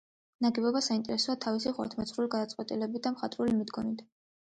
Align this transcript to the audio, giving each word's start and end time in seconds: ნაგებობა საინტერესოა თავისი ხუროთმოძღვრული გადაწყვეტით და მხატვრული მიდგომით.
ნაგებობა 0.45 0.81
საინტერესოა 0.85 1.37
თავისი 1.45 1.75
ხუროთმოძღვრული 1.77 2.35
გადაწყვეტით 2.39 3.01
და 3.07 3.17
მხატვრული 3.19 3.59
მიდგომით. 3.63 4.07